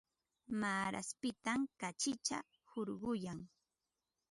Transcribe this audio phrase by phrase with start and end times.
[0.61, 2.37] Maaraspitam kachita
[2.69, 3.39] hurquyan.